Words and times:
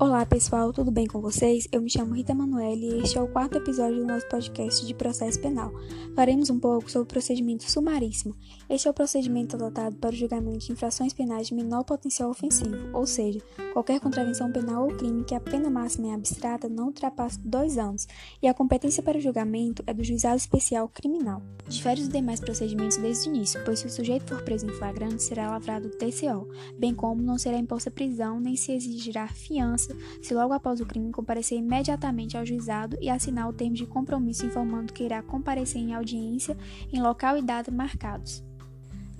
Och 0.00 0.09
pessoal, 0.30 0.72
tudo 0.72 0.92
bem 0.92 1.08
com 1.08 1.20
vocês? 1.20 1.66
Eu 1.72 1.82
me 1.82 1.90
chamo 1.90 2.14
Rita 2.14 2.32
Manoel 2.32 2.76
e 2.76 3.02
este 3.02 3.18
é 3.18 3.20
o 3.20 3.26
quarto 3.26 3.58
episódio 3.58 3.96
do 3.96 4.06
nosso 4.06 4.28
podcast 4.28 4.86
de 4.86 4.94
processo 4.94 5.40
penal. 5.40 5.72
Faremos 6.14 6.48
um 6.50 6.60
pouco 6.60 6.88
sobre 6.88 7.02
o 7.02 7.08
procedimento 7.08 7.68
sumaríssimo. 7.68 8.36
Este 8.68 8.86
é 8.86 8.90
o 8.92 8.94
procedimento 8.94 9.56
adotado 9.56 9.96
para 9.96 10.10
o 10.10 10.16
julgamento 10.16 10.66
de 10.66 10.72
infrações 10.72 11.12
penais 11.12 11.48
de 11.48 11.54
menor 11.54 11.82
potencial 11.82 12.30
ofensivo, 12.30 12.76
ou 12.92 13.04
seja, 13.06 13.40
qualquer 13.72 13.98
contravenção 13.98 14.52
penal 14.52 14.84
ou 14.84 14.96
crime 14.96 15.24
que 15.24 15.34
a 15.34 15.40
pena 15.40 15.68
máxima 15.68 16.12
é 16.12 16.14
abstrata 16.14 16.68
não 16.68 16.86
ultrapasse 16.86 17.40
dois 17.40 17.76
anos, 17.76 18.06
e 18.40 18.46
a 18.46 18.54
competência 18.54 19.02
para 19.02 19.18
o 19.18 19.20
julgamento 19.20 19.82
é 19.84 19.92
do 19.92 20.04
juizado 20.04 20.36
especial 20.36 20.88
criminal. 20.88 21.42
Difere 21.68 22.02
dos 22.02 22.08
demais 22.08 22.38
procedimentos 22.38 22.98
desde 22.98 23.28
o 23.28 23.34
início, 23.34 23.60
pois 23.64 23.80
se 23.80 23.86
o 23.86 23.90
sujeito 23.90 24.28
for 24.28 24.42
preso 24.42 24.64
em 24.64 24.72
flagrante, 24.74 25.24
será 25.24 25.50
lavrado 25.50 25.88
o 25.88 25.90
TCO, 25.90 26.48
bem 26.78 26.94
como 26.94 27.20
não 27.20 27.36
será 27.36 27.58
imposta 27.58 27.90
prisão 27.90 28.38
nem 28.38 28.54
se 28.54 28.70
exigirá 28.70 29.26
fiança 29.26 29.92
se 30.22 30.34
logo 30.34 30.52
após 30.52 30.80
o 30.80 30.86
crime 30.86 31.12
comparecer 31.12 31.58
imediatamente 31.58 32.36
ao 32.36 32.46
juizado 32.46 32.96
e 33.00 33.08
assinar 33.08 33.48
o 33.48 33.52
termo 33.52 33.74
de 33.74 33.86
compromisso 33.86 34.46
informando 34.46 34.92
que 34.92 35.04
irá 35.04 35.22
comparecer 35.22 35.80
em 35.80 35.94
audiência 35.94 36.56
em 36.92 37.00
local 37.00 37.36
e 37.36 37.42
data 37.42 37.70
marcados. 37.70 38.42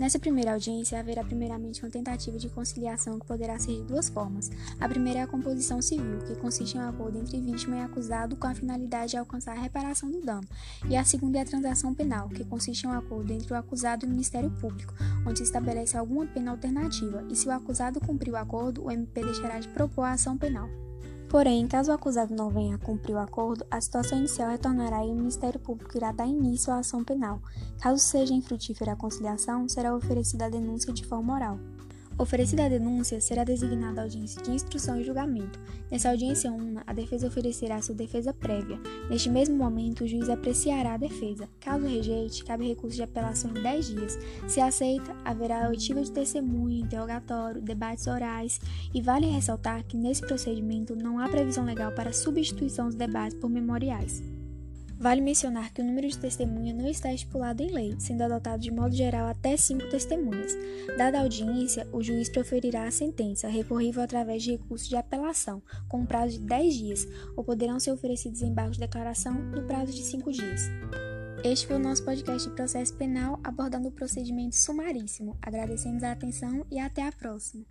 Nessa 0.00 0.18
primeira 0.18 0.54
audiência, 0.54 0.98
haverá 0.98 1.22
primeiramente 1.22 1.84
uma 1.84 1.90
tentativa 1.90 2.38
de 2.38 2.48
conciliação 2.48 3.18
que 3.18 3.26
poderá 3.26 3.58
ser 3.58 3.72
de 3.72 3.82
duas 3.82 4.08
formas. 4.08 4.50
A 4.80 4.88
primeira 4.88 5.20
é 5.20 5.22
a 5.24 5.26
composição 5.26 5.82
civil, 5.82 6.20
que 6.26 6.34
consiste 6.36 6.78
em 6.78 6.80
um 6.80 6.88
acordo 6.88 7.18
entre 7.18 7.38
vítima 7.38 7.76
e 7.76 7.80
acusado 7.82 8.34
com 8.34 8.46
a 8.46 8.54
finalidade 8.54 9.10
de 9.10 9.18
alcançar 9.18 9.54
a 9.54 9.60
reparação 9.60 10.10
do 10.10 10.22
dano. 10.22 10.48
E 10.88 10.96
a 10.96 11.04
segunda 11.04 11.38
é 11.38 11.42
a 11.42 11.44
transação 11.44 11.94
penal, 11.94 12.30
que 12.30 12.46
consiste 12.46 12.84
em 12.84 12.88
um 12.88 12.92
acordo 12.92 13.30
entre 13.30 13.52
o 13.52 13.56
acusado 13.56 14.06
e 14.06 14.08
o 14.08 14.10
Ministério 14.10 14.50
Público, 14.52 14.94
onde 15.26 15.40
se 15.40 15.44
estabelece 15.44 15.98
alguma 15.98 16.24
pena 16.24 16.52
alternativa, 16.52 17.22
e 17.28 17.36
se 17.36 17.46
o 17.46 17.50
acusado 17.50 18.00
cumprir 18.00 18.32
o 18.32 18.38
acordo, 18.38 18.82
o 18.82 18.90
MP 18.90 19.22
deixará 19.22 19.60
de 19.60 19.68
propor 19.68 20.04
a 20.04 20.12
ação 20.12 20.38
penal. 20.38 20.66
Porém, 21.30 21.68
caso 21.68 21.92
o 21.92 21.94
acusado 21.94 22.34
não 22.34 22.50
venha 22.50 22.74
a 22.74 22.78
cumprir 22.78 23.14
o 23.14 23.18
acordo, 23.20 23.64
a 23.70 23.80
situação 23.80 24.18
inicial 24.18 24.50
retornará 24.50 25.06
e 25.06 25.10
o 25.10 25.14
Ministério 25.14 25.60
Público 25.60 25.96
irá 25.96 26.10
dar 26.10 26.26
início 26.26 26.72
à 26.72 26.78
ação 26.78 27.04
penal. 27.04 27.40
Caso 27.80 28.02
seja 28.02 28.34
infrutífera 28.34 28.94
a 28.94 28.96
conciliação, 28.96 29.68
será 29.68 29.94
oferecida 29.94 30.46
a 30.46 30.48
denúncia 30.48 30.92
de 30.92 31.06
forma 31.06 31.32
oral. 31.32 31.56
Oferecida 32.20 32.66
a 32.66 32.68
denúncia, 32.68 33.18
será 33.18 33.44
designada 33.44 34.02
audiência 34.02 34.42
de 34.42 34.50
instrução 34.50 35.00
e 35.00 35.04
julgamento. 35.04 35.58
Nessa 35.90 36.10
audiência 36.10 36.52
una, 36.52 36.82
a 36.86 36.92
defesa 36.92 37.28
oferecerá 37.28 37.80
sua 37.80 37.94
defesa 37.94 38.30
prévia. 38.30 38.78
Neste 39.08 39.30
mesmo 39.30 39.56
momento, 39.56 40.04
o 40.04 40.06
juiz 40.06 40.28
apreciará 40.28 40.92
a 40.92 40.98
defesa. 40.98 41.48
Caso 41.58 41.86
rejeite, 41.86 42.44
cabe 42.44 42.68
recurso 42.68 42.96
de 42.96 43.02
apelação 43.02 43.52
em 43.52 43.62
10 43.62 43.86
dias. 43.86 44.18
Se 44.46 44.60
aceita, 44.60 45.16
haverá 45.24 45.66
oitiva 45.70 46.02
de 46.02 46.12
testemunha, 46.12 46.82
interrogatório, 46.82 47.62
debates 47.62 48.06
orais 48.06 48.60
e 48.92 49.00
vale 49.00 49.24
ressaltar 49.24 49.82
que 49.84 49.96
nesse 49.96 50.20
procedimento 50.20 50.94
não 50.94 51.18
há 51.18 51.26
previsão 51.26 51.64
legal 51.64 51.90
para 51.92 52.12
substituição 52.12 52.84
dos 52.88 52.96
debates 52.96 53.38
por 53.38 53.48
memoriais. 53.48 54.22
Vale 55.00 55.22
mencionar 55.22 55.72
que 55.72 55.80
o 55.80 55.84
número 55.84 56.06
de 56.06 56.18
testemunha 56.18 56.74
não 56.74 56.86
está 56.86 57.10
estipulado 57.10 57.62
em 57.62 57.72
lei, 57.72 57.96
sendo 57.98 58.20
adotado 58.20 58.62
de 58.62 58.70
modo 58.70 58.94
geral 58.94 59.28
até 59.28 59.56
cinco 59.56 59.88
testemunhas. 59.88 60.52
Dada 60.98 61.16
a 61.16 61.22
audiência, 61.22 61.88
o 61.90 62.02
juiz 62.02 62.28
proferirá 62.28 62.84
a 62.84 62.90
sentença, 62.90 63.48
recorrível 63.48 64.02
através 64.02 64.42
de 64.42 64.50
recurso 64.50 64.90
de 64.90 64.96
apelação, 64.96 65.62
com 65.88 66.00
um 66.00 66.06
prazo 66.06 66.38
de 66.38 66.40
10 66.40 66.74
dias, 66.74 67.08
ou 67.34 67.42
poderão 67.42 67.80
ser 67.80 67.92
oferecidos 67.92 68.42
embargos 68.42 68.76
de 68.76 68.80
declaração 68.80 69.32
no 69.32 69.62
prazo 69.62 69.90
de 69.90 70.02
5 70.02 70.30
dias. 70.32 70.68
Este 71.42 71.66
foi 71.66 71.76
o 71.76 71.80
nosso 71.80 72.04
podcast 72.04 72.46
de 72.46 72.54
processo 72.54 72.94
penal 72.94 73.40
abordando 73.42 73.88
o 73.88 73.92
procedimento 73.92 74.54
sumaríssimo. 74.54 75.34
Agradecemos 75.40 76.02
a 76.02 76.12
atenção 76.12 76.66
e 76.70 76.78
até 76.78 77.08
a 77.08 77.10
próxima. 77.10 77.64